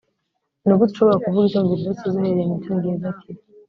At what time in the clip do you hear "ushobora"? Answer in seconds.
0.93-1.21